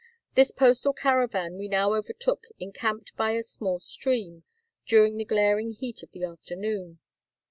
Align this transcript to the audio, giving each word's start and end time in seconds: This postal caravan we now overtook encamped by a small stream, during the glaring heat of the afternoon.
This 0.33 0.49
postal 0.49 0.93
caravan 0.93 1.59
we 1.59 1.67
now 1.67 1.93
overtook 1.93 2.45
encamped 2.57 3.15
by 3.15 3.33
a 3.33 3.43
small 3.43 3.77
stream, 3.77 4.43
during 4.87 5.17
the 5.17 5.25
glaring 5.25 5.73
heat 5.73 6.01
of 6.01 6.09
the 6.09 6.23
afternoon. 6.23 6.97